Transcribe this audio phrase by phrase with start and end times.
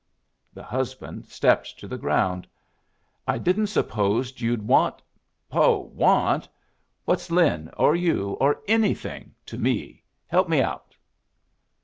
[0.51, 2.47] The husband stepped to the ground.
[3.27, 4.99] "I didn't suppose you'd want"
[5.51, 5.91] "Ho!
[5.93, 6.49] want?
[7.05, 10.01] What's Lin, or you, or anything to me?
[10.25, 10.95] Help me out."